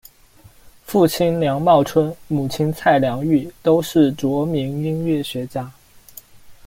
[0.83, 5.71] 父亲梁茂春，母亲蔡良玉都是着名音乐学家。